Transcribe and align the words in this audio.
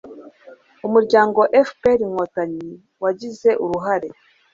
umuryango 0.87 1.39
fpr-inkotanyi 1.67 2.71
wagize 3.03 3.49
uruhare 3.63 4.09